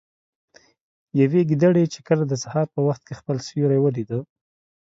يوې 1.21 1.41
ګيدړې 1.49 1.83
چې 1.93 1.99
کله 2.07 2.23
د 2.27 2.33
سهار 2.43 2.65
په 2.75 2.79
وخت 2.87 3.01
كې 3.07 3.13
خپل 3.19 3.35
سيورى 3.47 3.79
وليده 3.81 4.19